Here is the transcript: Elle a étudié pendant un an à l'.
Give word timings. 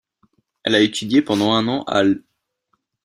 Elle 0.63 0.73
a 0.73 0.79
étudié 0.79 1.21
pendant 1.21 1.53
un 1.53 1.67
an 1.67 1.83
à 1.83 2.01
l'. 2.01 2.23